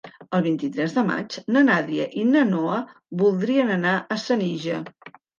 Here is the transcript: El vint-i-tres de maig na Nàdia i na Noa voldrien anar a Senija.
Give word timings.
El 0.35 0.41
vint-i-tres 0.45 0.93
de 0.93 1.01
maig 1.09 1.35
na 1.57 1.61
Nàdia 1.67 2.07
i 2.21 2.23
na 2.29 2.41
Noa 2.53 2.77
voldrien 3.23 3.69
anar 3.75 3.91
a 4.15 4.17
Senija. 4.23 4.81